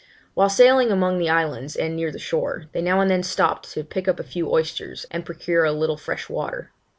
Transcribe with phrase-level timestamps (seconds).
[0.33, 3.83] While sailing among the islands and near the shore, they now and then stopped to
[3.83, 6.71] pick up a few oysters, and procure a little fresh water.